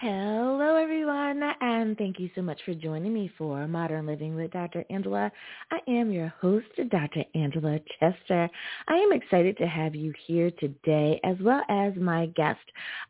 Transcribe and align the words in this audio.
Hello, 0.00 0.76
everyone, 0.76 1.42
and 1.60 1.98
thank 1.98 2.20
you 2.20 2.30
so 2.36 2.40
much 2.40 2.60
for 2.64 2.72
joining 2.72 3.12
me 3.12 3.32
for 3.36 3.66
Modern 3.66 4.06
Living 4.06 4.36
with 4.36 4.52
Dr. 4.52 4.84
Angela. 4.90 5.28
I 5.72 5.80
am 5.88 6.12
your 6.12 6.32
host, 6.40 6.68
Dr. 6.88 7.24
Angela 7.34 7.80
Chester. 7.98 8.48
I 8.86 8.94
am 8.94 9.12
excited 9.12 9.58
to 9.58 9.66
have 9.66 9.96
you 9.96 10.12
here 10.24 10.52
today, 10.60 11.18
as 11.24 11.34
well 11.40 11.62
as 11.68 11.94
my 11.96 12.26
guest. 12.36 12.60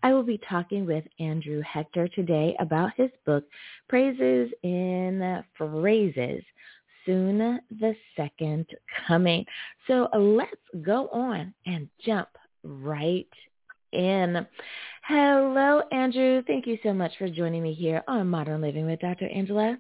I 0.02 0.14
will 0.14 0.22
be 0.22 0.40
talking 0.48 0.86
with 0.86 1.04
Andrew 1.20 1.60
Hector 1.60 2.08
today 2.08 2.56
about 2.58 2.92
his 2.96 3.10
book, 3.26 3.44
Praises 3.90 4.50
in 4.62 5.44
Phrases 5.58 6.42
soon 7.04 7.60
the 7.80 7.94
second 8.16 8.64
coming. 9.06 9.44
So 9.88 10.08
let's 10.16 10.56
go 10.80 11.08
on 11.08 11.52
and 11.66 11.86
jump 12.02 12.30
right 12.62 13.28
in. 13.92 14.46
Hello, 15.02 15.82
Andrew. 15.92 16.42
Thank 16.46 16.66
you 16.66 16.78
so 16.82 16.92
much 16.92 17.12
for 17.18 17.28
joining 17.28 17.62
me 17.62 17.74
here 17.74 18.02
on 18.06 18.28
Modern 18.28 18.60
Living 18.60 18.86
with 18.86 19.00
Dr. 19.00 19.28
Angela. 19.28 19.78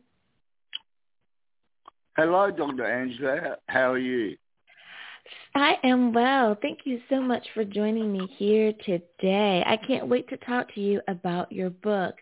Hello, 2.16 2.50
Dr. 2.50 2.84
Angela. 2.84 3.56
How 3.68 3.92
are 3.92 3.98
you? 3.98 4.36
I 5.54 5.76
am 5.82 6.12
well. 6.12 6.56
Thank 6.60 6.80
you 6.84 7.00
so 7.08 7.20
much 7.20 7.46
for 7.52 7.64
joining 7.64 8.12
me 8.12 8.26
here 8.36 8.72
today. 8.84 9.62
I 9.66 9.76
can't 9.76 10.06
wait 10.06 10.28
to 10.28 10.36
talk 10.38 10.72
to 10.74 10.80
you 10.80 11.00
about 11.08 11.50
your 11.52 11.70
book. 11.70 12.14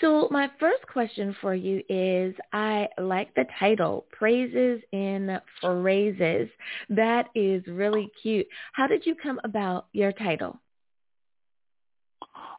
So 0.00 0.28
my 0.30 0.50
first 0.60 0.86
question 0.86 1.34
for 1.40 1.54
you 1.54 1.82
is, 1.88 2.34
I 2.52 2.88
like 2.98 3.34
the 3.34 3.46
title, 3.58 4.06
Praises 4.12 4.80
in 4.92 5.38
Phrases. 5.60 6.48
That 6.90 7.28
is 7.34 7.62
really 7.66 8.10
cute. 8.22 8.46
How 8.72 8.86
did 8.86 9.06
you 9.06 9.14
come 9.14 9.40
about 9.42 9.86
your 9.92 10.12
title? 10.12 10.60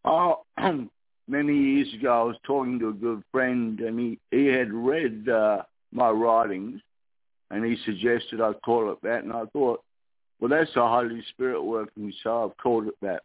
Oh, 0.05 0.43
many 1.27 1.53
years 1.57 1.93
ago, 1.93 2.21
I 2.21 2.23
was 2.23 2.37
talking 2.43 2.79
to 2.79 2.89
a 2.89 2.93
good 2.93 3.23
friend, 3.31 3.79
and 3.79 3.99
he, 3.99 4.19
he 4.31 4.47
had 4.47 4.71
read 4.71 5.27
uh, 5.29 5.63
my 5.91 6.09
writings, 6.09 6.81
and 7.51 7.65
he 7.65 7.77
suggested 7.85 8.41
I 8.41 8.53
call 8.53 8.91
it 8.91 9.01
that, 9.03 9.23
and 9.23 9.33
I 9.33 9.45
thought, 9.53 9.81
well, 10.39 10.49
that's 10.49 10.73
the 10.75 10.81
Holy 10.81 11.23
Spirit 11.29 11.63
working, 11.63 12.13
so 12.23 12.45
I've 12.45 12.57
called 12.57 12.87
it 12.87 12.95
that. 13.01 13.23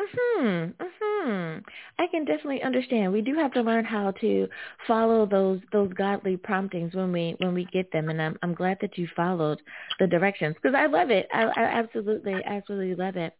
Mhm. 0.00 0.74
Mhm. 0.74 1.64
I 1.98 2.06
can 2.08 2.24
definitely 2.24 2.62
understand. 2.62 3.12
We 3.12 3.20
do 3.22 3.34
have 3.36 3.52
to 3.52 3.62
learn 3.62 3.84
how 3.84 4.10
to 4.12 4.48
follow 4.86 5.26
those 5.26 5.60
those 5.72 5.92
godly 5.92 6.36
promptings 6.36 6.94
when 6.94 7.12
we 7.12 7.36
when 7.38 7.54
we 7.54 7.64
get 7.66 7.90
them, 7.92 8.08
and 8.08 8.20
I'm 8.20 8.38
I'm 8.42 8.54
glad 8.54 8.78
that 8.80 8.98
you 8.98 9.08
followed 9.14 9.62
the 9.98 10.06
directions 10.06 10.56
because 10.60 10.74
I 10.74 10.86
love 10.86 11.10
it. 11.10 11.28
I, 11.32 11.44
I 11.44 11.62
absolutely 11.64 12.42
absolutely 12.44 12.94
love 12.94 13.16
it. 13.16 13.36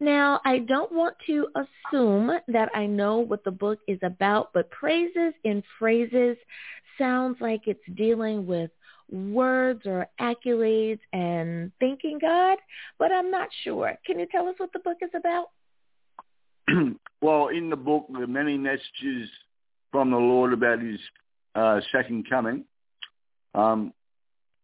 Now, 0.00 0.40
I 0.44 0.58
don't 0.60 0.92
want 0.92 1.16
to 1.26 1.48
assume 1.56 2.30
that 2.48 2.70
I 2.74 2.86
know 2.86 3.18
what 3.18 3.44
the 3.44 3.50
book 3.50 3.80
is 3.88 3.98
about, 4.02 4.52
but 4.52 4.70
praises 4.70 5.34
in 5.44 5.62
phrases 5.78 6.36
sounds 6.98 7.40
like 7.40 7.62
it's 7.66 7.80
dealing 7.94 8.46
with 8.46 8.70
words 9.10 9.82
or 9.86 10.08
accolades 10.20 11.00
and 11.12 11.70
thanking 11.80 12.18
God, 12.20 12.58
but 12.98 13.12
I'm 13.12 13.30
not 13.30 13.48
sure. 13.62 13.94
Can 14.04 14.18
you 14.18 14.26
tell 14.30 14.48
us 14.48 14.54
what 14.58 14.72
the 14.72 14.80
book 14.80 14.98
is 15.02 15.10
about? 15.14 15.50
well, 17.20 17.48
in 17.48 17.70
the 17.70 17.76
book, 17.76 18.06
there 18.12 18.22
are 18.22 18.26
many 18.26 18.56
messages 18.56 19.28
from 19.90 20.10
the 20.10 20.16
Lord 20.16 20.52
about 20.52 20.80
his 20.80 20.98
uh, 21.54 21.80
second 21.92 22.28
coming. 22.28 22.64
Um, 23.54 23.92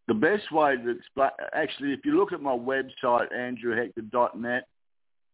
the 0.09 0.15
best 0.15 0.51
way 0.53 0.77
to 0.77 0.91
explain, 0.91 1.31
actually, 1.55 1.93
if 1.93 2.05
you 2.05 2.17
look 2.17 2.33
at 2.33 2.43
my 2.43 2.57
website, 2.57 3.33
andrewhector.net, 3.33 4.67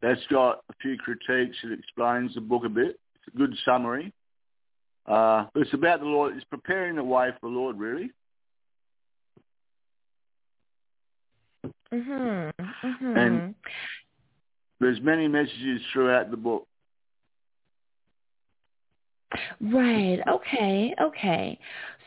that's 0.00 0.20
got 0.30 0.62
a 0.70 0.74
few 0.80 0.96
critiques 0.96 1.56
that 1.62 1.72
explains 1.72 2.34
the 2.34 2.40
book 2.40 2.64
a 2.64 2.68
bit. 2.68 3.00
It's 3.16 3.34
a 3.34 3.36
good 3.36 3.54
summary. 3.64 4.12
Uh, 5.06 5.46
it's 5.54 5.72
about 5.72 6.00
the 6.00 6.06
Lord. 6.06 6.36
It's 6.36 6.44
preparing 6.44 6.96
the 6.96 7.02
way 7.02 7.30
for 7.40 7.50
the 7.50 7.56
Lord, 7.56 7.78
really. 7.78 8.10
Mhm. 11.90 12.52
Mhm. 12.58 13.16
And 13.16 13.54
there's 14.80 15.00
many 15.00 15.28
messages 15.28 15.80
throughout 15.92 16.30
the 16.30 16.36
book. 16.36 16.66
Right. 19.60 20.18
Okay. 20.28 20.94
Okay. 21.00 21.58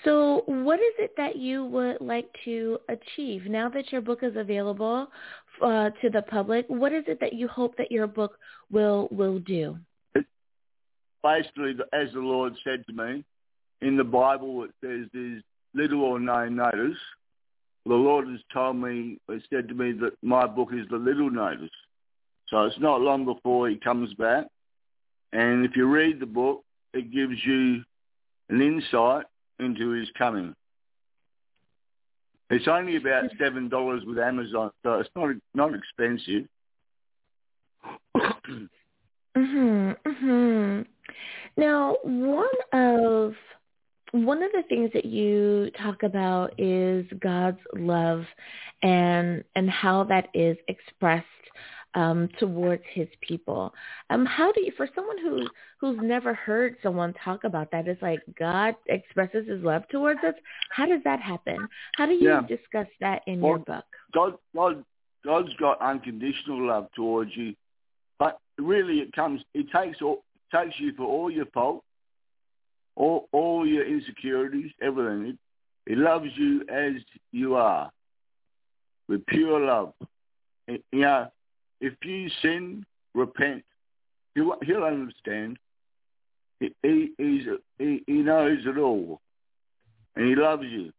So 0.03 0.43
what 0.47 0.79
is 0.79 0.93
it 0.97 1.11
that 1.17 1.35
you 1.35 1.65
would 1.65 2.01
like 2.01 2.27
to 2.45 2.79
achieve 2.89 3.45
now 3.45 3.69
that 3.69 3.91
your 3.91 4.01
book 4.01 4.19
is 4.23 4.35
available 4.35 5.07
uh, 5.61 5.91
to 6.01 6.09
the 6.09 6.23
public? 6.23 6.65
What 6.67 6.91
is 6.91 7.03
it 7.07 7.19
that 7.19 7.33
you 7.33 7.47
hope 7.47 7.77
that 7.77 7.91
your 7.91 8.07
book 8.07 8.37
will 8.71 9.07
will 9.11 9.39
do? 9.39 9.77
basically, 11.23 11.75
as 11.93 12.11
the 12.13 12.19
Lord 12.19 12.53
said 12.63 12.85
to 12.87 12.93
me, 12.93 13.23
in 13.81 13.97
the 13.97 14.03
Bible 14.03 14.63
it 14.63 14.71
says 14.81 15.07
there's 15.13 15.43
little 15.73 16.03
or 16.03 16.19
no 16.19 16.47
notice. 16.49 16.97
The 17.85 17.93
Lord 17.93 18.27
has 18.27 18.39
told 18.53 18.77
me, 18.77 19.17
has 19.29 19.41
said 19.49 19.67
to 19.69 19.73
me 19.73 19.91
that 19.93 20.11
my 20.21 20.45
book 20.45 20.69
is 20.73 20.87
the 20.89 20.97
little 20.97 21.31
notice. 21.31 21.69
So 22.51 22.65
it's 22.65 22.79
not 22.79 23.01
long 23.01 23.25
before 23.25 23.69
he 23.69 23.77
comes 23.77 24.13
back. 24.15 24.45
And 25.31 25.65
if 25.65 25.75
you 25.75 25.87
read 25.87 26.19
the 26.19 26.25
book, 26.25 26.63
it 26.93 27.11
gives 27.11 27.35
you 27.45 27.81
an 28.49 28.61
insight 28.61 29.25
into 29.59 29.91
his 29.91 30.09
coming. 30.17 30.53
It's 32.49 32.67
only 32.67 32.97
about 32.97 33.23
seven 33.39 33.69
dollars 33.69 34.03
with 34.05 34.19
Amazon, 34.19 34.71
so 34.83 34.95
it's 34.95 35.09
not 35.15 35.29
not 35.53 35.71
expensive. 35.73 36.49
mhm. 39.37 39.95
Mhm. 40.05 40.85
Now, 41.55 41.95
one 42.03 42.47
of 42.73 43.33
one 44.11 44.43
of 44.43 44.51
the 44.51 44.63
things 44.67 44.91
that 44.93 45.05
you 45.05 45.71
talk 45.81 46.03
about 46.03 46.59
is 46.59 47.05
God's 47.21 47.59
love 47.73 48.25
and 48.83 49.45
and 49.55 49.69
how 49.69 50.03
that 50.05 50.27
is 50.33 50.57
expressed 50.67 51.25
um, 51.93 52.29
towards 52.39 52.83
his 52.93 53.07
people. 53.21 53.73
Um, 54.09 54.25
how 54.25 54.51
do 54.51 54.61
you, 54.61 54.71
for 54.77 54.87
someone 54.95 55.17
who 55.17 55.47
who's 55.79 55.99
never 56.01 56.33
heard 56.33 56.75
someone 56.83 57.13
talk 57.23 57.43
about 57.43 57.71
that, 57.71 57.87
it's 57.87 58.01
like 58.01 58.21
God 58.37 58.75
expresses 58.87 59.47
his 59.47 59.63
love 59.63 59.83
towards 59.89 60.23
us. 60.23 60.35
How 60.69 60.85
does 60.85 61.01
that 61.03 61.19
happen? 61.19 61.67
How 61.95 62.05
do 62.05 62.13
you 62.13 62.29
Yeah. 62.29 62.41
discuss 62.47 62.87
that 62.99 63.23
in 63.27 63.41
Well, 63.41 63.51
your 63.51 63.59
book? 63.59 63.85
God, 64.13 64.37
God, 64.55 64.85
God's 65.25 65.53
got 65.55 65.81
unconditional 65.81 66.67
love 66.67 66.91
towards 66.93 67.35
you, 67.35 67.55
but 68.19 68.39
really 68.57 68.99
it 68.99 69.11
comes, 69.13 69.41
it 69.53 69.69
takes 69.71 70.01
all, 70.01 70.23
takes 70.53 70.79
you 70.79 70.93
for 70.93 71.03
all 71.05 71.29
your 71.29 71.47
faults, 71.47 71.85
all, 72.95 73.27
all 73.31 73.65
your 73.67 73.85
insecurities, 73.85 74.71
everything. 74.81 75.25
It, 75.87 75.93
it 75.93 75.97
loves 75.97 76.29
you 76.35 76.63
as 76.69 76.93
you 77.31 77.55
are, 77.55 77.91
with 79.07 79.25
pure 79.25 79.59
love. 79.59 79.93
It- 80.67 80.85
you 80.91 81.01
know, 81.01 81.31
if 81.81 81.93
you 82.03 82.29
sin, 82.41 82.85
repent. 83.13 83.63
He'll, 84.35 84.55
he'll 84.63 84.83
understand. 84.83 85.57
He, 86.59 86.69
he, 86.83 87.11
he, 87.79 88.03
he 88.07 88.13
knows 88.13 88.59
it 88.65 88.77
all, 88.77 89.19
and 90.15 90.27
he 90.27 90.35
loves 90.35 90.63
you. 90.63 90.91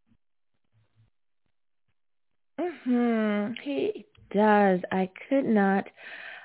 hmm 2.58 3.52
He 3.62 4.06
does. 4.34 4.80
I 4.90 5.10
could 5.28 5.44
not 5.46 5.88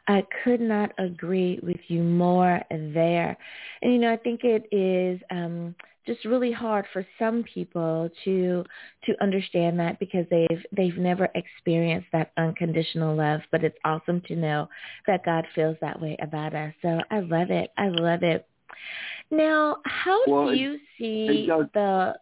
I 0.07 0.23
could 0.43 0.61
not 0.61 0.91
agree 0.97 1.59
with 1.63 1.79
you 1.87 2.01
more 2.03 2.61
there. 2.69 3.37
And 3.81 3.93
you 3.93 3.99
know, 3.99 4.13
I 4.13 4.17
think 4.17 4.43
it 4.43 4.67
is 4.71 5.21
um 5.31 5.75
just 6.07 6.25
really 6.25 6.51
hard 6.51 6.85
for 6.91 7.05
some 7.19 7.43
people 7.43 8.09
to 8.23 8.63
to 9.05 9.13
understand 9.21 9.79
that 9.79 9.99
because 9.99 10.25
they've 10.31 10.65
they've 10.75 10.97
never 10.97 11.29
experienced 11.35 12.07
that 12.13 12.31
unconditional 12.37 13.15
love, 13.15 13.41
but 13.51 13.63
it's 13.63 13.77
awesome 13.85 14.21
to 14.21 14.35
know 14.35 14.67
that 15.05 15.23
God 15.23 15.45
feels 15.53 15.77
that 15.81 16.01
way 16.01 16.17
about 16.21 16.55
us. 16.55 16.73
So 16.81 16.99
I 17.11 17.19
love 17.19 17.51
it. 17.51 17.69
I 17.77 17.89
love 17.89 18.23
it. 18.23 18.47
Now, 19.29 19.77
how 19.85 20.19
Well, 20.27 20.49
do 20.49 20.57
you 20.57 20.79
see 20.97 21.45
does- 21.45 21.67
the 21.73 22.15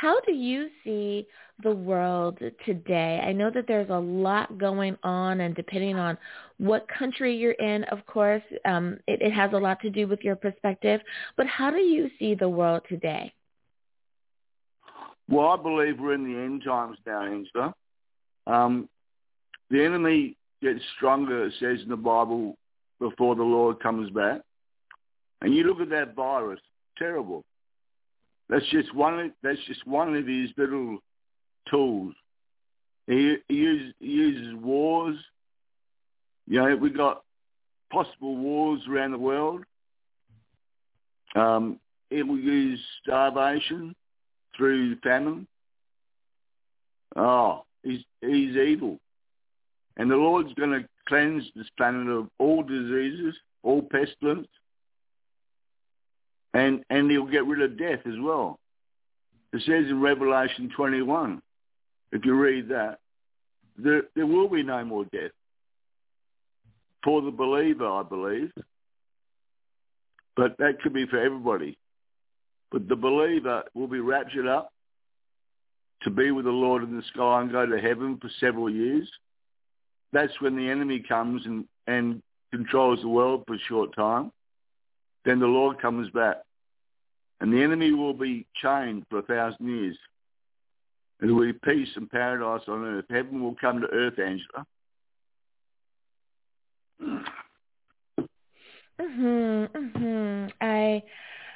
how 0.00 0.18
do 0.20 0.32
you 0.32 0.68
see 0.82 1.26
the 1.62 1.70
world 1.70 2.38
today? 2.64 3.20
I 3.22 3.32
know 3.32 3.50
that 3.50 3.66
there's 3.68 3.90
a 3.90 3.98
lot 3.98 4.56
going 4.56 4.96
on, 5.02 5.42
and 5.42 5.54
depending 5.54 5.96
on 5.96 6.16
what 6.56 6.86
country 6.88 7.36
you're 7.36 7.52
in, 7.52 7.84
of 7.84 8.06
course, 8.06 8.42
um, 8.64 8.98
it, 9.06 9.20
it 9.20 9.32
has 9.32 9.52
a 9.52 9.58
lot 9.58 9.78
to 9.80 9.90
do 9.90 10.06
with 10.08 10.20
your 10.22 10.36
perspective. 10.36 11.02
But 11.36 11.46
how 11.46 11.70
do 11.70 11.78
you 11.78 12.08
see 12.18 12.34
the 12.34 12.48
world 12.48 12.82
today? 12.88 13.30
Well, 15.28 15.48
I 15.48 15.56
believe 15.56 16.00
we're 16.00 16.14
in 16.14 16.24
the 16.24 16.38
end 16.38 16.64
times 16.64 16.96
now, 17.06 17.22
Angela. 17.26 17.74
Um, 18.46 18.88
the 19.70 19.84
enemy 19.84 20.34
gets 20.62 20.80
stronger, 20.96 21.44
it 21.46 21.52
says 21.60 21.80
in 21.82 21.90
the 21.90 21.96
Bible, 21.96 22.56
before 23.00 23.34
the 23.34 23.42
Lord 23.42 23.80
comes 23.80 24.10
back. 24.10 24.40
And 25.42 25.54
you 25.54 25.64
look 25.64 25.80
at 25.80 25.90
that 25.90 26.14
virus, 26.14 26.60
terrible. 26.98 27.44
That's 28.50 28.68
just 28.70 28.92
one. 28.94 29.18
Of, 29.18 29.30
that's 29.44 29.64
just 29.68 29.86
one 29.86 30.14
of 30.14 30.26
his 30.26 30.50
little 30.56 30.98
tools. 31.70 32.14
He, 33.06 33.36
he, 33.48 33.54
uses, 33.54 33.94
he 34.00 34.06
uses 34.06 34.54
wars. 34.56 35.16
You 36.48 36.60
know, 36.60 36.76
we 36.76 36.90
got 36.90 37.22
possible 37.92 38.36
wars 38.36 38.80
around 38.90 39.12
the 39.12 39.18
world. 39.18 39.62
Um, 41.36 41.78
it 42.10 42.24
will 42.24 42.40
use 42.40 42.80
starvation 43.02 43.94
through 44.56 44.96
famine. 44.96 45.46
Oh, 47.14 47.64
he's, 47.84 48.00
he's 48.20 48.56
evil. 48.56 48.98
And 49.96 50.10
the 50.10 50.16
Lord's 50.16 50.54
going 50.54 50.70
to 50.70 50.88
cleanse 51.06 51.44
this 51.54 51.68
planet 51.76 52.08
of 52.08 52.28
all 52.38 52.64
diseases, 52.64 53.36
all 53.62 53.82
pestilence, 53.82 54.48
and, 56.54 56.84
and 56.90 57.10
he'll 57.10 57.26
get 57.26 57.46
rid 57.46 57.62
of 57.62 57.78
death 57.78 58.00
as 58.06 58.18
well. 58.20 58.58
It 59.52 59.62
says 59.62 59.86
in 59.88 60.00
Revelation 60.00 60.70
21, 60.76 61.42
if 62.12 62.24
you 62.24 62.34
read 62.34 62.68
that, 62.68 62.98
there, 63.76 64.02
there 64.14 64.26
will 64.26 64.48
be 64.48 64.62
no 64.62 64.84
more 64.84 65.04
death 65.04 65.30
for 67.02 67.22
the 67.22 67.30
believer, 67.30 67.86
I 67.86 68.02
believe. 68.02 68.52
But 70.36 70.56
that 70.58 70.80
could 70.82 70.92
be 70.92 71.06
for 71.06 71.18
everybody. 71.18 71.78
But 72.70 72.88
the 72.88 72.96
believer 72.96 73.64
will 73.74 73.88
be 73.88 74.00
raptured 74.00 74.46
up 74.46 74.72
to 76.02 76.10
be 76.10 76.30
with 76.30 76.44
the 76.44 76.50
Lord 76.50 76.82
in 76.82 76.96
the 76.96 77.02
sky 77.12 77.42
and 77.42 77.50
go 77.50 77.66
to 77.66 77.80
heaven 77.80 78.18
for 78.20 78.30
several 78.40 78.70
years. 78.70 79.10
That's 80.12 80.40
when 80.40 80.56
the 80.56 80.68
enemy 80.68 81.04
comes 81.06 81.44
and, 81.44 81.66
and 81.86 82.22
controls 82.50 83.00
the 83.02 83.08
world 83.08 83.44
for 83.46 83.54
a 83.54 83.60
short 83.68 83.94
time. 83.94 84.32
Then 85.24 85.38
the 85.38 85.46
Lord 85.46 85.80
comes 85.80 86.10
back. 86.10 86.36
And 87.40 87.52
the 87.52 87.62
enemy 87.62 87.92
will 87.92 88.12
be 88.12 88.46
chained 88.62 89.04
for 89.08 89.18
a 89.18 89.22
thousand 89.22 89.66
years. 89.66 89.96
There 91.20 91.32
will 91.32 91.46
be 91.46 91.52
peace 91.52 91.88
and 91.96 92.10
paradise 92.10 92.62
on 92.68 92.84
earth. 92.84 93.06
Heaven 93.10 93.42
will 93.42 93.56
come 93.60 93.80
to 93.80 93.86
earth, 93.88 94.18
Angela. 94.18 94.66
Mhm, 99.00 99.68
mhm. 99.68 100.52
I 100.60 101.02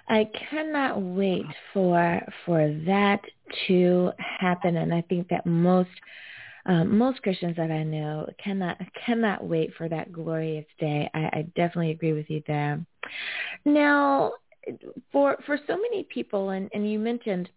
I 0.09 0.25
cannot 0.51 1.01
wait 1.01 1.45
for 1.73 2.21
for 2.45 2.69
that 2.87 3.21
to 3.67 4.13
happen, 4.19 4.77
and 4.77 4.93
I 4.93 5.03
think 5.03 5.29
that 5.29 5.45
most 5.47 5.91
um, 6.67 6.97
most 6.97 7.23
Christians 7.23 7.57
that 7.57 7.71
I 7.71 7.83
know 7.83 8.29
cannot 8.43 8.79
cannot 9.05 9.45
wait 9.45 9.75
for 9.75 9.89
that 9.89 10.13
glorious 10.13 10.67
day. 10.79 11.11
I, 11.15 11.21
I 11.21 11.47
definitely 11.55 11.91
agree 11.91 12.15
with 12.15 12.31
you 12.31 12.43
there. 12.47 12.85
Now, 13.65 14.33
for 15.13 15.37
for 15.47 15.59
so 15.67 15.77
many 15.77 16.05
people, 16.05 16.51
and, 16.51 16.71
and 16.73 16.91
you 16.91 16.99
mentioned 16.99 17.49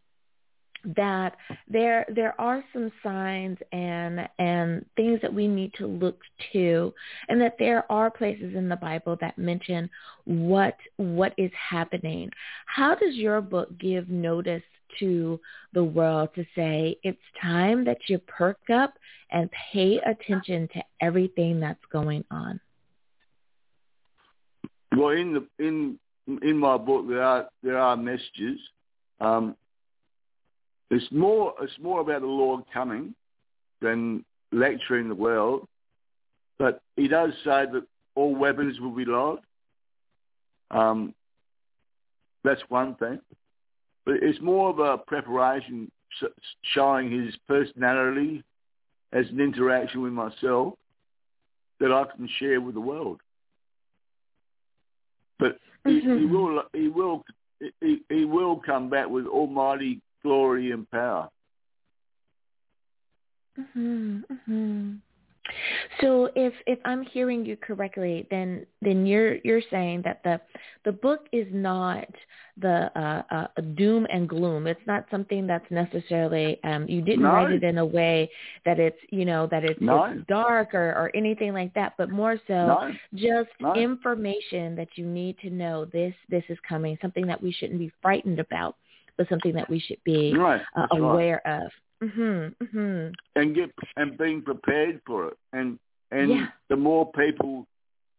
that 0.95 1.35
there 1.67 2.05
there 2.13 2.39
are 2.39 2.63
some 2.71 2.91
signs 3.03 3.57
and 3.71 4.27
and 4.39 4.85
things 4.95 5.19
that 5.21 5.33
we 5.33 5.47
need 5.47 5.73
to 5.73 5.87
look 5.87 6.19
to 6.53 6.93
and 7.27 7.41
that 7.41 7.55
there 7.59 7.89
are 7.91 8.09
places 8.09 8.55
in 8.55 8.69
the 8.69 8.75
Bible 8.75 9.17
that 9.19 9.37
mention 9.37 9.89
what 10.25 10.77
what 10.97 11.33
is 11.37 11.51
happening. 11.69 12.29
How 12.65 12.95
does 12.95 13.15
your 13.15 13.41
book 13.41 13.77
give 13.79 14.09
notice 14.09 14.63
to 14.99 15.39
the 15.73 15.83
world 15.83 16.29
to 16.35 16.45
say 16.55 16.97
it's 17.03 17.19
time 17.41 17.83
that 17.85 17.97
you 18.07 18.19
perk 18.19 18.59
up 18.73 18.93
and 19.31 19.49
pay 19.73 19.99
attention 20.05 20.69
to 20.73 20.81
everything 21.01 21.59
that's 21.59 21.83
going 21.91 22.23
on? 22.31 22.59
Well, 24.97 25.09
in 25.09 25.33
the 25.33 25.45
in 25.63 25.99
in 26.41 26.57
my 26.57 26.75
book 26.77 27.07
there 27.07 27.21
are 27.21 27.47
there 27.61 27.77
are 27.77 27.95
messages. 27.95 28.59
Um, 29.19 29.55
it's 30.89 31.05
more 31.11 31.53
it's 31.61 31.77
more 31.79 32.01
about 32.01 32.21
the 32.21 32.27
Lord 32.27 32.63
coming 32.73 33.13
than 33.79 34.25
lecturing 34.51 35.07
the 35.07 35.15
world. 35.15 35.67
But 36.57 36.81
he 36.95 37.07
does 37.07 37.31
say 37.43 37.65
that 37.71 37.85
all 38.15 38.35
weapons 38.35 38.79
will 38.79 38.95
be 38.95 39.05
lowered. 39.05 39.41
Um, 40.71 41.13
that's 42.43 42.61
one 42.67 42.95
thing. 42.95 43.19
But 44.03 44.15
it's 44.23 44.41
more 44.41 44.71
of 44.71 44.79
a 44.79 44.97
preparation 44.97 45.91
showing 46.73 47.11
his 47.11 47.35
personality 47.47 48.43
as 49.13 49.29
an 49.29 49.39
interaction 49.39 50.01
with 50.01 50.13
myself 50.13 50.73
that 51.79 51.91
I 51.91 52.05
can 52.15 52.27
share 52.39 52.59
with 52.59 52.73
the 52.73 52.81
world. 52.81 53.21
But 55.39 55.57
mm-hmm. 55.85 56.13
he, 56.13 56.19
he, 56.19 56.25
will 56.25 56.63
he 56.73 56.87
will 56.87 57.23
he, 57.81 58.01
he 58.09 58.25
will 58.25 58.61
come 58.65 58.89
back 58.89 59.09
with 59.09 59.25
almighty 59.25 60.01
glory 60.23 60.71
and 60.71 60.89
power. 60.89 61.29
Mhm. 63.57 64.23
Mhm. 64.31 64.99
So 66.01 66.29
if 66.35 66.53
if 66.65 66.79
I'm 66.85 67.03
hearing 67.03 67.45
you 67.45 67.57
correctly, 67.57 68.27
then 68.29 68.65
then 68.81 69.05
you're 69.05 69.35
you're 69.43 69.61
saying 69.71 70.03
that 70.03 70.21
the 70.23 70.39
the 70.85 70.91
book 70.91 71.27
is 71.31 71.47
not 71.51 72.07
the 72.57 72.91
uh, 72.99 73.21
uh, 73.29 73.61
doom 73.75 74.07
and 74.11 74.27
gloom. 74.27 74.67
It's 74.67 74.85
not 74.85 75.05
something 75.11 75.47
that's 75.47 75.69
necessarily 75.69 76.59
um, 76.63 76.87
you 76.87 77.01
didn't 77.01 77.23
no. 77.23 77.31
write 77.31 77.51
it 77.51 77.63
in 77.63 77.77
a 77.77 77.85
way 77.85 78.29
that 78.65 78.79
it's 78.79 78.97
you 79.09 79.25
know 79.25 79.47
that 79.47 79.63
it's, 79.63 79.79
no. 79.81 80.05
it's 80.05 80.27
dark 80.27 80.73
or 80.73 80.89
or 80.89 81.11
anything 81.15 81.53
like 81.53 81.73
that, 81.73 81.93
but 81.97 82.09
more 82.09 82.37
so 82.47 82.53
no. 82.53 82.91
just 83.13 83.49
information 83.75 84.75
that 84.75 84.89
you 84.95 85.05
need 85.05 85.37
to 85.39 85.49
know. 85.49 85.85
This 85.85 86.13
this 86.29 86.43
is 86.49 86.57
coming. 86.67 86.97
Something 87.01 87.27
that 87.27 87.41
we 87.41 87.51
shouldn't 87.51 87.79
be 87.79 87.91
frightened 88.01 88.39
about 88.39 88.75
but 89.17 89.27
something 89.29 89.53
that 89.53 89.67
we 89.69 89.79
should 89.79 89.97
be 90.03 90.31
uh, 90.75 90.87
aware 90.91 91.41
of. 91.47 91.71
Mhm. 92.01 92.55
Mhm. 92.55 93.15
And 93.35 93.55
get 93.55 93.71
and 93.95 94.17
being 94.17 94.41
prepared 94.41 95.01
for 95.05 95.29
it. 95.29 95.37
And 95.53 95.79
and 96.11 96.29
yeah. 96.29 96.47
the 96.69 96.75
more 96.75 97.11
people 97.11 97.67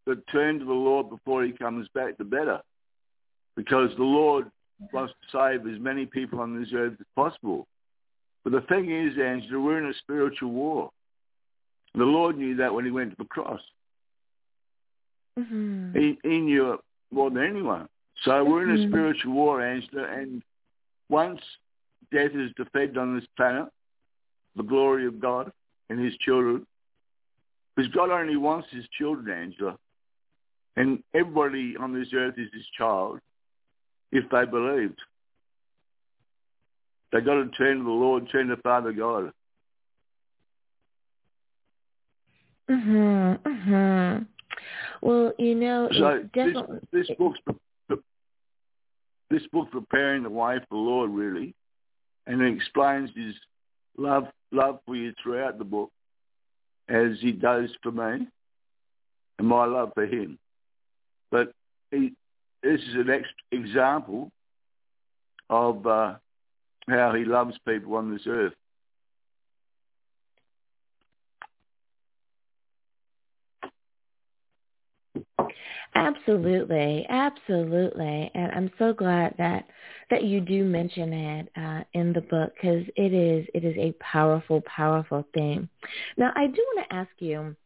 that 0.07 0.27
turn 0.29 0.59
to 0.59 0.65
the 0.65 0.73
Lord 0.73 1.11
before 1.11 1.45
He 1.45 1.53
comes 1.53 1.89
back, 1.95 2.17
the 2.19 2.25
better, 2.25 2.61
because 3.57 3.95
the 3.97 4.05
Lord 4.05 4.51
wants 4.93 5.13
to 5.13 5.39
save 5.39 5.67
as 5.67 5.81
many 5.81 6.07
people 6.07 6.41
on 6.41 6.59
this 6.59 6.73
earth 6.73 6.95
as 7.01 7.07
possible. 7.15 7.67
But 8.45 8.53
the 8.53 8.63
thing 8.63 8.91
is, 8.91 9.19
Angela, 9.19 9.61
we're 9.61 9.79
in 9.79 9.91
a 9.91 9.95
spiritual 9.95 10.51
war. 10.51 10.91
The 11.95 12.05
Lord 12.05 12.37
knew 12.37 12.57
that 12.57 12.73
when 12.73 12.85
He 12.85 12.91
went 12.91 13.11
to 13.11 13.17
the 13.17 13.25
cross. 13.25 13.61
Mm-hmm. 15.39 15.99
He, 15.99 16.19
he 16.23 16.41
knew 16.41 16.73
it 16.73 16.81
more 17.13 17.31
than 17.31 17.45
anyone. 17.45 17.89
So 18.25 18.45
we're 18.45 18.65
in 18.65 18.71
a 18.71 18.75
mm-hmm. 18.75 18.91
spiritual 18.91 19.33
war, 19.33 19.63
Angela, 19.63 20.05
and 20.05 20.43
once 21.09 21.41
death 22.13 22.33
is 22.35 22.51
defeated 22.57 22.99
on 22.99 23.15
this 23.15 23.27
planet, 23.37 23.69
the 24.59 24.63
glory 24.63 25.07
of 25.07 25.19
God 25.21 25.51
and 25.89 25.99
his 25.99 26.15
children, 26.19 26.67
because 27.75 27.91
God 27.93 28.11
only 28.11 28.37
wants 28.37 28.69
his 28.71 28.85
children, 28.99 29.35
Angela. 29.35 29.79
And 30.77 31.03
everybody 31.15 31.75
on 31.81 31.99
this 31.99 32.09
earth 32.15 32.35
is 32.37 32.49
his 32.53 32.67
child 32.77 33.21
if 34.13 34.29
they 34.31 34.45
believed. 34.45 34.99
They 37.13 37.21
got 37.21 37.35
to 37.35 37.49
turn 37.57 37.79
to 37.79 37.85
the 37.85 37.91
Lord, 37.91 38.29
turn 38.31 38.49
to 38.49 38.57
Father 38.59 38.93
God. 38.93 39.33
Mhm. 42.69 43.39
Mhm. 43.39 44.27
Well, 45.01 45.33
you 45.39 45.55
know, 45.55 45.89
so 45.93 46.23
definitely... 46.35 46.81
this, 46.93 47.09
this 47.09 47.17
book's 47.17 47.39
this 49.31 49.47
book 49.53 49.71
preparing 49.71 50.23
the 50.23 50.31
way 50.31 50.59
for 50.59 50.67
the 50.71 50.77
Lord 50.77 51.11
really, 51.11 51.55
and 52.27 52.41
it 52.43 52.55
explains 52.55 53.11
his 53.15 53.35
love 53.99 54.29
love 54.51 54.79
for 54.87 54.97
you 54.97 55.13
throughout 55.23 55.59
the 55.59 55.65
book, 55.65 55.91
as 56.89 57.19
he 57.21 57.33
does 57.33 57.69
for 57.83 57.93
me, 57.93 58.27
and 59.39 59.49
my 59.49 59.67
love 59.67 59.93
for 59.95 60.07
him. 60.07 60.39
But 61.31 61.53
he, 61.91 62.15
this 62.63 62.81
is 62.81 62.95
an 62.95 63.11
ex- 63.11 63.29
example 63.53 64.31
of 65.51 65.87
uh, 65.87 66.15
how 66.89 67.13
he 67.15 67.25
loves 67.25 67.57
people 67.67 67.97
on 67.97 68.13
this 68.13 68.23
earth. 68.27 68.55
Absolutely, 75.95 77.07
absolutely, 77.09 78.31
and 78.35 78.53
I'm 78.53 78.71
so 78.79 78.93
glad 78.93 79.35
that 79.39 79.65
that 80.11 80.23
you 80.25 80.41
do 80.41 80.65
mention 80.65 81.13
it 81.13 81.49
uh, 81.57 81.83
in 81.95 82.13
the 82.13 82.21
book 82.21 82.53
because 82.55 82.85
it 82.97 83.13
is 83.13 83.47
it 83.55 83.65
is 83.65 83.77
a 83.77 83.93
powerful, 84.01 84.61
powerful 84.63 85.27
thing. 85.35 85.69
Now, 86.17 86.33
I 86.37 86.47
do 86.47 86.65
want 86.75 86.89
to 86.89 86.95
ask 86.95 87.11
you 87.19 87.57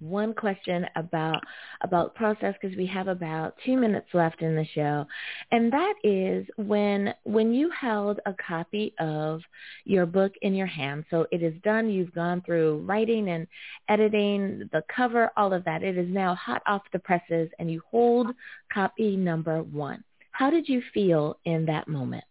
one 0.00 0.34
question 0.34 0.86
about 0.96 1.42
about 1.82 2.14
process 2.14 2.54
because 2.60 2.76
we 2.76 2.86
have 2.86 3.08
about 3.08 3.54
two 3.64 3.76
minutes 3.76 4.08
left 4.12 4.42
in 4.42 4.54
the 4.56 4.66
show. 4.74 5.06
And 5.50 5.72
that 5.72 5.94
is 6.04 6.46
when 6.56 7.14
when 7.24 7.52
you 7.52 7.70
held 7.70 8.20
a 8.26 8.34
copy 8.34 8.94
of 8.98 9.40
your 9.84 10.06
book 10.06 10.32
in 10.42 10.54
your 10.54 10.66
hand 10.66 11.04
so 11.10 11.26
it 11.30 11.42
is 11.42 11.54
done 11.62 11.90
you've 11.90 12.14
gone 12.14 12.42
through 12.44 12.84
writing 12.86 13.30
and 13.30 13.46
editing 13.88 14.68
the 14.72 14.82
cover 14.94 15.30
all 15.36 15.52
of 15.52 15.64
that. 15.64 15.82
It 15.82 15.96
is 15.96 16.08
now 16.12 16.34
hot 16.34 16.62
off 16.66 16.82
the 16.92 16.98
presses 16.98 17.50
and 17.58 17.70
you 17.70 17.82
hold 17.90 18.28
copy 18.72 19.16
number 19.16 19.62
one. 19.62 20.04
How 20.32 20.50
did 20.50 20.68
you 20.68 20.82
feel 20.92 21.38
in 21.44 21.66
that 21.66 21.88
moment? 21.88 22.24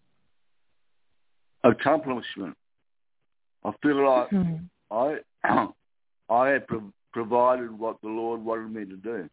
Accomplishment. 1.64 2.56
I 3.64 3.72
feel 3.82 4.06
like 4.06 4.30
mm-hmm. 4.30 4.66
i 4.92 5.18
i 6.30 6.50
had 6.50 6.68
provided 7.16 7.72
what 7.72 7.96
the 8.02 8.10
Lord 8.10 8.44
wanted 8.44 8.74
me 8.74 8.84
to 8.84 8.98
do. 8.98 9.30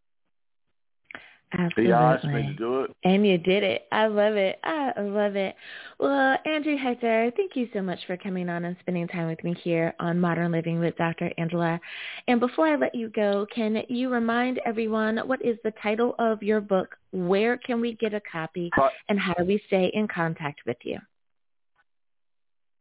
Absolutely. 1.53 1.87
He 1.87 1.93
asked 1.93 2.25
me 2.25 2.43
to 2.47 2.55
do 2.55 2.83
it. 2.83 2.97
And 3.03 3.27
you 3.27 3.39
did 3.39 3.65
it. 3.65 3.87
I 3.91 4.07
love 4.07 4.37
it. 4.37 4.61
I 4.63 4.93
love 5.01 5.35
it. 5.35 5.57
Well, 5.99 6.39
Andrew 6.47 6.77
Hector, 6.79 7.33
thank 7.37 7.57
you 7.57 7.69
so 7.75 7.83
much 7.83 7.99
for 8.07 8.17
coming 8.17 8.49
on 8.49 8.65
and 8.67 8.77
spending 8.81 9.09
time 9.09 9.27
with 9.27 9.43
me 9.43 9.57
here 9.65 9.95
on 9.99 10.21
Modern 10.21 10.53
Living 10.53 10.79
with 10.79 10.97
Dr. 10.97 11.33
Angela. 11.39 11.81
And 12.29 12.39
before 12.39 12.69
I 12.69 12.77
let 12.77 12.95
you 12.95 13.09
go, 13.09 13.49
can 13.53 13.83
you 13.89 14.11
remind 14.11 14.61
everyone 14.65 15.19
what 15.27 15.45
is 15.45 15.59
the 15.65 15.73
title 15.83 16.15
of 16.21 16.41
your 16.41 16.61
book? 16.61 16.95
Where 17.11 17.57
can 17.59 17.81
we 17.81 17.95
get 17.95 18.15
a 18.15 18.21
copy? 18.21 18.71
And 19.09 19.19
how 19.19 19.35
do 19.35 19.45
we 19.45 19.61
stay 19.67 19.91
in 19.93 20.07
contact 20.07 20.61
with 20.67 20.79
you? 20.85 21.01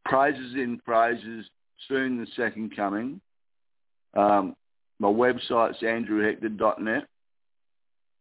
Praises 0.06 0.54
in 0.54 0.80
Phrases, 0.86 1.44
soon 1.88 2.18
the 2.18 2.26
second 2.36 2.74
coming. 2.76 3.20
Um, 4.14 4.54
my 5.02 5.08
website's 5.08 5.82
andrewhector.net. 5.82 7.08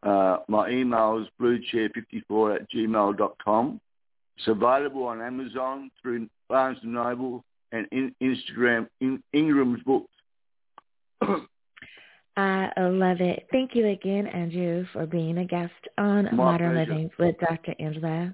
Uh, 0.01 0.37
my 0.47 0.67
email 0.67 1.19
is 1.21 1.27
bluechair54 1.39 2.55
at 2.55 2.71
gmail.com. 2.71 3.79
It's 4.35 4.47
available 4.47 5.03
on 5.03 5.21
Amazon 5.21 5.91
through 6.01 6.27
Barnes 6.49 6.79
& 6.81 6.83
Noble 6.83 7.43
and 7.71 7.87
in 7.91 8.15
Instagram, 8.19 8.87
in 8.99 9.21
Ingram's 9.31 9.83
Books. 9.83 10.11
I 12.35 12.71
love 12.79 13.21
it. 13.21 13.45
Thank 13.51 13.75
you 13.75 13.85
again, 13.89 14.25
Andrew, 14.25 14.83
for 14.91 15.05
being 15.05 15.37
a 15.37 15.45
guest 15.45 15.73
on 15.99 16.25
My 16.25 16.31
Modern 16.31 16.73
pleasure. 16.73 16.91
Living 16.93 17.11
with 17.19 17.35
Dr. 17.39 17.75
Angela. 17.79 18.33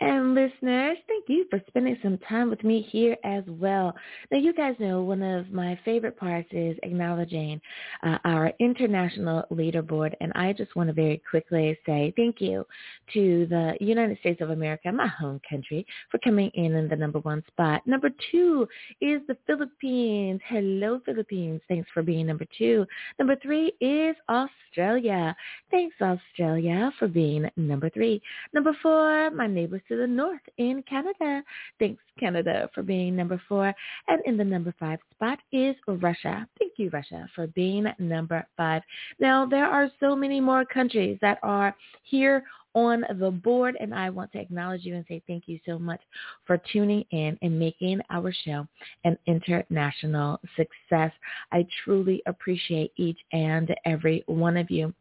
And 0.00 0.32
listeners, 0.32 0.96
thank 1.08 1.24
you 1.26 1.46
for 1.50 1.60
spending 1.66 1.98
some 2.04 2.18
time 2.18 2.50
with 2.50 2.62
me 2.62 2.82
here 2.82 3.16
as 3.24 3.42
well. 3.48 3.92
Now, 4.30 4.38
you 4.38 4.54
guys 4.54 4.76
know 4.78 5.02
one 5.02 5.22
of 5.24 5.50
my 5.50 5.76
favorite 5.84 6.16
parts 6.16 6.48
is 6.52 6.76
acknowledging 6.84 7.60
uh, 8.04 8.18
our 8.24 8.52
international 8.60 9.42
leaderboard. 9.50 10.14
And 10.20 10.32
I 10.36 10.52
just 10.52 10.76
want 10.76 10.88
to 10.88 10.92
very 10.92 11.20
quickly 11.28 11.76
say 11.84 12.12
thank 12.16 12.40
you 12.40 12.64
to 13.12 13.46
the 13.46 13.74
United 13.80 14.20
States 14.20 14.40
of 14.40 14.50
America, 14.50 14.92
my 14.92 15.08
home 15.08 15.40
country, 15.50 15.84
for 16.12 16.18
coming 16.18 16.50
in 16.54 16.76
in 16.76 16.88
the 16.88 16.94
number 16.94 17.18
one 17.20 17.42
spot. 17.48 17.84
Number 17.84 18.10
two 18.30 18.68
is 19.00 19.20
the 19.26 19.36
Philippines. 19.48 20.40
Hello, 20.46 21.00
Philippines. 21.04 21.60
Thanks 21.66 21.88
for 21.92 22.04
being 22.04 22.28
number 22.28 22.46
two. 22.56 22.86
Number 23.18 23.34
three 23.42 23.72
is 23.80 24.14
Australia. 24.28 25.34
Thanks, 25.72 25.96
Australia, 26.00 26.92
for 27.00 27.08
being 27.08 27.50
number 27.56 27.90
three. 27.90 28.22
Number 28.52 28.76
four, 28.80 29.32
my 29.32 29.48
neighbors 29.48 29.82
to 29.88 29.96
the 29.96 30.06
north 30.06 30.40
in 30.58 30.82
Canada. 30.88 31.42
Thanks, 31.78 32.02
Canada, 32.18 32.68
for 32.74 32.82
being 32.82 33.16
number 33.16 33.40
four. 33.48 33.74
And 34.08 34.22
in 34.26 34.36
the 34.36 34.44
number 34.44 34.74
five 34.78 34.98
spot 35.14 35.38
is 35.52 35.74
Russia. 35.86 36.46
Thank 36.58 36.72
you, 36.76 36.90
Russia, 36.90 37.28
for 37.34 37.46
being 37.48 37.86
number 37.98 38.46
five. 38.56 38.82
Now, 39.18 39.46
there 39.46 39.66
are 39.66 39.90
so 40.00 40.14
many 40.14 40.40
more 40.40 40.64
countries 40.64 41.18
that 41.20 41.38
are 41.42 41.74
here 42.02 42.44
on 42.74 43.04
the 43.18 43.30
board, 43.30 43.76
and 43.80 43.94
I 43.94 44.10
want 44.10 44.30
to 44.32 44.38
acknowledge 44.38 44.84
you 44.84 44.94
and 44.94 45.04
say 45.08 45.22
thank 45.26 45.44
you 45.48 45.58
so 45.66 45.78
much 45.78 46.00
for 46.46 46.60
tuning 46.72 47.04
in 47.10 47.38
and 47.42 47.58
making 47.58 48.00
our 48.10 48.32
show 48.44 48.66
an 49.04 49.18
international 49.26 50.40
success. 50.56 51.12
I 51.50 51.66
truly 51.84 52.22
appreciate 52.26 52.92
each 52.96 53.18
and 53.32 53.74
every 53.84 54.22
one 54.26 54.56
of 54.56 54.70
you. 54.70 54.94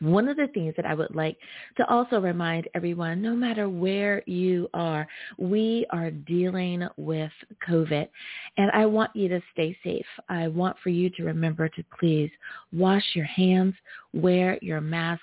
One 0.00 0.28
of 0.28 0.36
the 0.36 0.48
things 0.48 0.74
that 0.76 0.86
I 0.86 0.94
would 0.94 1.14
like 1.14 1.36
to 1.76 1.86
also 1.88 2.20
remind 2.20 2.68
everyone, 2.74 3.20
no 3.20 3.34
matter 3.34 3.68
where 3.68 4.22
you 4.26 4.68
are, 4.72 5.06
we 5.38 5.86
are 5.90 6.10
dealing 6.10 6.86
with 6.96 7.32
COVID. 7.68 8.08
And 8.56 8.70
I 8.72 8.86
want 8.86 9.14
you 9.14 9.28
to 9.28 9.40
stay 9.52 9.76
safe. 9.84 10.06
I 10.28 10.48
want 10.48 10.76
for 10.82 10.88
you 10.88 11.10
to 11.10 11.24
remember 11.24 11.68
to 11.68 11.84
please 11.98 12.30
wash 12.72 13.04
your 13.14 13.26
hands, 13.26 13.74
wear 14.12 14.58
your 14.62 14.80
mask, 14.80 15.22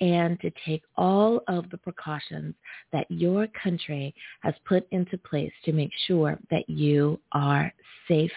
and 0.00 0.38
to 0.40 0.50
take 0.64 0.82
all 0.96 1.40
of 1.48 1.68
the 1.70 1.78
precautions 1.78 2.54
that 2.92 3.06
your 3.08 3.46
country 3.62 4.14
has 4.40 4.54
put 4.66 4.86
into 4.90 5.16
place 5.18 5.52
to 5.64 5.72
make 5.72 5.90
sure 6.06 6.38
that 6.50 6.68
you 6.68 7.18
are 7.32 7.72
safe. 8.08 8.30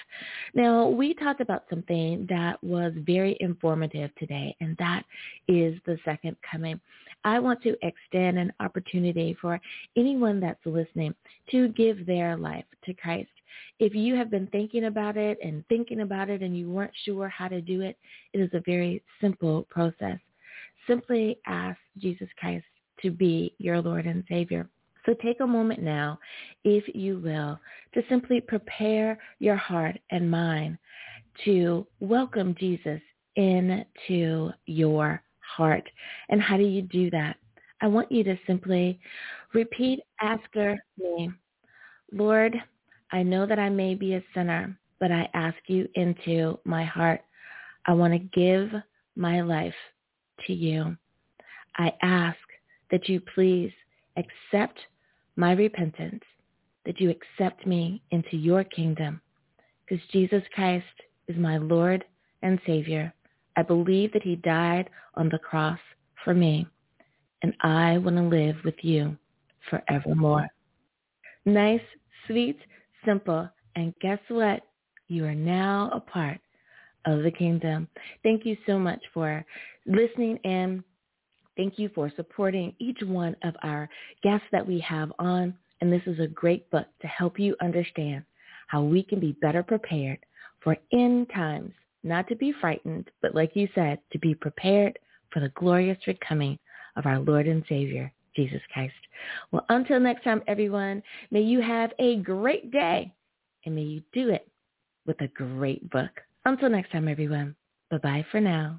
Now, 0.54 0.88
we 0.88 1.14
talked 1.14 1.42
about 1.42 1.66
something 1.70 2.26
that 2.30 2.64
was 2.64 2.94
very 2.98 3.38
informative 3.40 4.12
today, 4.16 4.56
and 4.62 4.76
that 4.78 5.04
is 5.48 5.80
the 5.86 5.98
second 6.06 6.36
coming. 6.50 6.80
I 7.24 7.40
want 7.40 7.62
to 7.64 7.76
extend 7.82 8.40
an 8.40 8.54
opportunity 8.60 9.38
for 9.42 9.60
anyone 9.98 10.40
that's 10.40 10.66
listening 10.66 11.14
to 11.52 11.68
give 11.70 12.06
their 12.06 12.38
life 12.38 12.66
to 12.86 12.94
Christ. 12.94 13.30
If 13.80 13.94
you 13.94 14.16
have 14.16 14.32
been 14.32 14.48
thinking 14.48 14.86
about 14.86 15.18
it 15.18 15.38
and 15.44 15.66
thinking 15.68 16.02
about 16.02 16.30
it 16.30 16.42
and 16.42 16.58
you 16.58 16.70
weren't 16.70 16.94
sure 17.04 17.28
how 17.28 17.48
to 17.48 17.62
do 17.62 17.82
it, 17.82 17.98
it 18.34 18.40
is 18.40 18.50
a 18.54 18.62
very 18.66 19.04
simple 19.20 19.68
process 19.70 20.20
simply 20.90 21.40
ask 21.46 21.78
Jesus 21.98 22.28
Christ 22.38 22.66
to 23.02 23.12
be 23.12 23.54
your 23.60 23.82
Lord 23.82 24.06
and 24.06 24.24
Savior. 24.28 24.68
So 25.06 25.14
take 25.24 25.40
a 25.40 25.48
moment 25.48 25.82
now, 25.82 26.20
if 26.66 26.84
you 26.94 27.20
will, 27.20 27.58
to 27.94 28.02
simply 28.10 28.42
prepare 28.42 29.18
your 29.40 29.56
heart 29.56 29.98
and 30.12 30.30
mind 30.30 30.78
to 31.46 31.88
welcome 32.02 32.56
Jesus 32.60 33.00
into 33.36 34.52
your 34.66 35.22
heart. 35.40 35.88
And 36.28 36.42
how 36.42 36.58
do 36.58 36.64
you 36.64 36.82
do 36.82 37.10
that? 37.12 37.38
I 37.82 37.88
want 37.88 38.12
you 38.12 38.24
to 38.26 38.38
simply 38.46 39.00
repeat 39.54 40.02
after 40.22 40.78
me. 40.98 41.32
Lord, 42.12 42.56
I 43.12 43.24
know 43.24 43.46
that 43.46 43.60
I 43.60 43.70
may 43.70 43.96
be 43.96 44.16
a 44.16 44.24
sinner, 44.34 44.78
but 45.00 45.12
I 45.12 45.30
ask 45.34 45.58
you 45.68 45.88
into 45.96 46.60
my 46.66 46.84
heart. 46.84 47.22
I 47.88 47.94
want 47.94 48.14
to 48.14 48.20
give 48.20 48.70
my 49.16 49.42
life 49.42 49.74
to 50.48 50.54
you. 50.54 50.98
I 51.78 51.94
ask 52.02 52.38
that 52.92 53.08
you 53.08 53.22
please 53.34 53.72
accept 54.18 54.80
my 55.36 55.54
repentance, 55.54 56.24
that 56.86 57.00
you 57.00 57.10
accept 57.10 57.66
me 57.66 58.02
into 58.12 58.36
your 58.36 58.64
kingdom, 58.64 59.22
because 59.86 60.04
Jesus 60.12 60.44
Christ 60.54 60.86
is 61.28 61.38
my 61.38 61.58
Lord 61.58 62.04
and 62.42 62.60
Savior. 62.66 63.14
I 63.56 63.64
believe 63.64 64.12
that 64.14 64.24
he 64.24 64.36
died 64.38 64.90
on 65.16 65.30
the 65.30 65.40
cross 65.40 65.80
for 66.24 66.34
me, 66.34 66.68
and 67.42 67.54
I 67.62 67.98
want 67.98 68.18
to 68.18 68.24
live 68.24 68.56
with 68.64 68.76
you 68.82 69.18
forevermore. 69.70 70.48
Nice, 71.46 71.82
sweet, 72.28 72.58
simple, 73.06 73.50
and 73.76 73.94
guess 74.02 74.20
what? 74.28 74.64
You 75.08 75.26
are 75.26 75.36
now 75.36 75.90
a 75.94 76.00
part 76.00 76.40
of 77.06 77.24
the 77.24 77.32
kingdom. 77.32 77.88
Thank 78.24 78.46
you 78.46 78.58
so 78.66 78.78
much 78.78 79.02
for 79.14 79.46
listening 79.86 80.40
and 80.44 80.84
Thank 81.60 81.78
you 81.78 81.90
for 81.94 82.10
supporting 82.16 82.74
each 82.80 83.00
one 83.04 83.36
of 83.44 83.54
our 83.64 83.90
guests 84.24 84.48
that 84.54 84.66
we 84.66 84.80
have 84.80 85.12
on. 85.20 85.54
And 85.82 85.92
this 85.92 86.02
is 86.06 86.18
a 86.22 86.28
great 86.28 86.72
book 86.72 86.88
to 87.02 87.08
help 87.08 87.38
you 87.38 87.54
understand 87.62 88.24
how 88.68 88.82
we 88.82 89.04
can 89.04 89.20
be 89.20 89.34
better 89.42 89.62
prepared 89.62 90.20
for 90.64 90.78
end 90.94 91.30
times, 91.36 91.74
not 92.02 92.30
to 92.30 92.36
be 92.38 92.54
frightened, 92.62 93.12
but 93.22 93.36
like 93.36 93.58
you 93.58 93.68
said, 93.76 94.00
to 94.14 94.20
be 94.20 94.34
prepared 94.34 94.98
for 95.34 95.42
the 95.42 95.50
glorious 95.50 95.98
recoming 96.08 96.58
of 96.96 97.06
our 97.06 97.20
Lord 97.20 97.46
and 97.46 97.66
Savior, 97.68 98.10
Jesus 98.38 98.62
Christ. 98.72 98.94
Well, 99.52 99.66
until 99.68 100.00
next 100.00 100.24
time, 100.24 100.42
everyone, 100.48 101.04
may 101.30 101.42
you 101.42 101.60
have 101.60 101.92
a 102.00 102.22
great 102.22 102.72
day 102.72 103.14
and 103.66 103.76
may 103.76 103.82
you 103.82 104.02
do 104.14 104.30
it 104.30 104.48
with 105.06 105.20
a 105.20 105.28
great 105.28 105.90
book. 105.90 106.22
Until 106.46 106.70
next 106.70 106.92
time, 106.92 107.08
everyone. 107.08 107.56
Bye-bye 107.90 108.26
for 108.32 108.40
now. 108.42 108.78